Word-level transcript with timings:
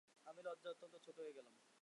আমি 0.27 0.39
লজ্জায় 0.45 0.73
অত্যন্ত 0.73 0.95
ছোটো 1.05 1.19
হয়ে 1.23 1.35
গেলুম। 1.37 1.55